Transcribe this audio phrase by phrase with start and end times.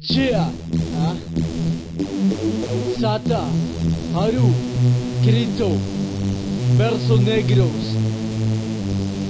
[0.00, 1.14] ¿Ah?
[2.98, 3.44] Sata,
[4.14, 4.50] Haru,
[5.22, 5.68] Krito,
[6.78, 7.68] versos negros.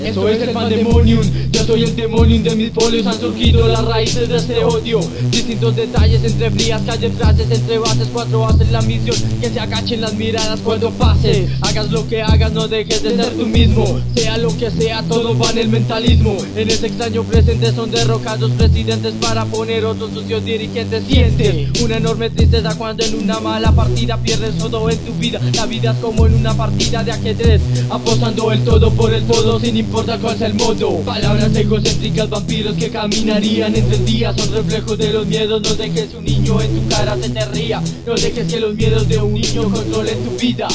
[0.02, 1.20] Eso es el pandemonium,
[1.52, 3.06] yo soy el demonium de mis folios.
[3.06, 5.00] Han surgido las raíces de este odio.
[5.30, 9.16] Distintos detalles entre frías calles, frases Entre bases, cuatro bases, la misión.
[9.40, 11.48] Que se agachen las miradas cuando pase.
[11.60, 14.00] Hagas lo que hagas, no dejes de ser tú mismo
[14.38, 16.36] Lo que sea, todo va en el mentalismo.
[16.56, 21.04] En ese extraño presente son derrocados presidentes Para poner otros sucios dirigentes.
[21.06, 25.40] Siente una enorme tristeza cuando en una mala partida Pierdes todo en tu vida.
[25.54, 27.60] La vida es como en una partida de ajedrez
[27.90, 31.00] Apostando el todo por el todo sin importar importa cuál sea el modo.
[31.00, 36.24] Palabras egocéntricas, vampiros que caminarían entre días Son reflejos de los miedos, no dejes un
[36.24, 37.82] niño en tu cara se te ría.
[38.06, 40.68] No dejes que los miedos de un niño controlen tu vida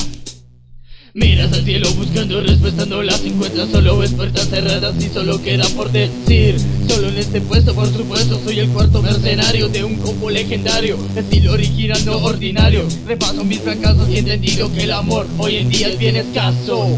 [1.17, 5.66] Miras al cielo buscando respuestas, no las encuentras Solo ves puertas cerradas y solo queda
[5.70, 6.57] por decir
[6.88, 11.54] Solo en este puesto, por supuesto, soy el cuarto mercenario De un combo legendario, estilo
[11.54, 12.88] original, no ordinario.
[13.05, 16.98] Repaso mis fracasos y he entendido que el amor hoy en día es bien escaso.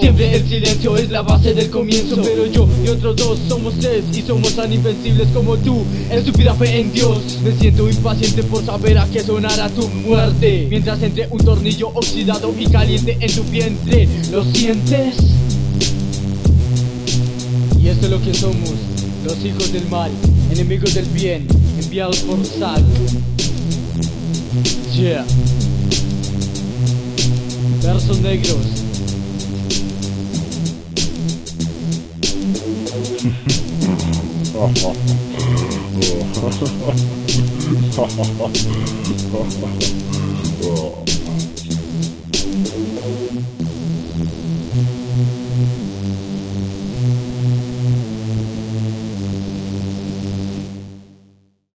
[0.00, 4.04] Siempre el silencio es la base del comienzo Pero yo y otros dos somos tres
[4.14, 5.84] Y somos tan invencibles como tú.
[6.10, 10.68] Estúpida fe en Dios Me siento impaciente por saber a qué sonará tu muerte.
[10.70, 15.16] Mientras entre un tornillo oxidado y caliente en tu vientre ¿Lo sientes?
[17.82, 18.95] Y esto es lo que somos
[19.26, 20.12] Los hijos del mal
[20.52, 21.48] Enemigos del bien
[21.82, 22.80] Enviados por Zack
[24.94, 25.24] Yeah
[27.82, 28.56] Versos negros.